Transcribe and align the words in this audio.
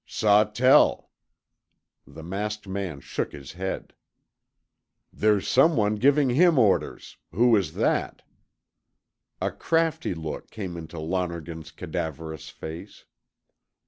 "Sawtell." 0.07 1.11
The 2.07 2.23
masked 2.23 2.67
man 2.67 3.01
shook 3.01 3.33
his 3.33 3.51
head. 3.51 3.93
"There's 5.13 5.47
someone 5.47 5.97
giving 5.97 6.31
him 6.31 6.57
orders; 6.57 7.17
who 7.33 7.55
is 7.55 7.73
that?" 7.75 8.23
A 9.39 9.51
crafty 9.51 10.15
look 10.15 10.49
came 10.49 10.75
into 10.75 10.97
Lonergan's 10.99 11.69
cadaverous 11.69 12.49
face. 12.49 13.05